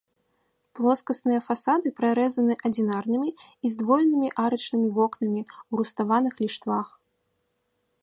Плоскасныя 0.77 1.41
фасады 1.47 1.87
прарэзаны 1.99 2.57
адзінарнымі 2.71 3.29
і 3.35 3.65
здвоенымі 3.75 4.35
арачнымі 4.47 4.89
вокнамі 4.99 5.41
ў 5.45 5.73
руставаных 5.83 6.33
ліштвах. 6.45 6.87